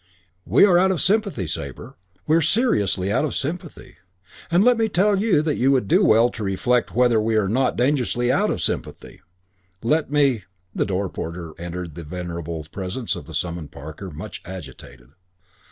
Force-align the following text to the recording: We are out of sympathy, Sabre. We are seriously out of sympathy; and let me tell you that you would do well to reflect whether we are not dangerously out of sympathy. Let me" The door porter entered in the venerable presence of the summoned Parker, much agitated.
We 0.47 0.65
are 0.65 0.79
out 0.79 0.89
of 0.89 0.99
sympathy, 0.99 1.45
Sabre. 1.45 1.95
We 2.25 2.35
are 2.35 2.41
seriously 2.41 3.11
out 3.11 3.23
of 3.23 3.35
sympathy; 3.35 3.97
and 4.49 4.63
let 4.63 4.75
me 4.79 4.89
tell 4.89 5.21
you 5.21 5.43
that 5.43 5.57
you 5.59 5.69
would 5.73 5.87
do 5.87 6.03
well 6.03 6.31
to 6.31 6.43
reflect 6.43 6.95
whether 6.95 7.21
we 7.21 7.35
are 7.35 7.47
not 7.47 7.75
dangerously 7.75 8.31
out 8.31 8.49
of 8.49 8.63
sympathy. 8.63 9.21
Let 9.83 10.09
me" 10.09 10.45
The 10.73 10.87
door 10.87 11.07
porter 11.07 11.53
entered 11.59 11.89
in 11.89 11.93
the 11.93 12.03
venerable 12.03 12.65
presence 12.71 13.15
of 13.15 13.27
the 13.27 13.35
summoned 13.35 13.71
Parker, 13.71 14.09
much 14.09 14.41
agitated. 14.43 15.09